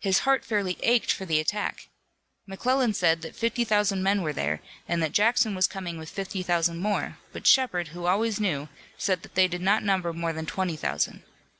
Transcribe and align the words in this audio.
His 0.00 0.20
heart 0.20 0.44
fairly 0.44 0.78
ached 0.84 1.10
for 1.10 1.24
the 1.24 1.40
attack. 1.40 1.88
McClellan 2.46 2.94
said 2.94 3.22
that 3.22 3.34
fifty 3.34 3.64
thousand 3.64 4.00
men 4.00 4.22
were 4.22 4.32
there, 4.32 4.60
and 4.86 5.02
that 5.02 5.10
Jackson 5.10 5.56
was 5.56 5.66
coming 5.66 5.98
with 5.98 6.08
fifty 6.08 6.44
thousand 6.44 6.78
more, 6.78 7.18
but 7.32 7.48
Shepard, 7.48 7.88
who 7.88 8.06
always 8.06 8.38
knew, 8.38 8.68
said 8.96 9.22
that 9.24 9.34
they 9.34 9.48
did 9.48 9.62
not 9.62 9.82
number 9.82 10.12
more 10.12 10.32
than 10.32 10.46
twenty 10.46 10.76
thousand. 10.76 11.24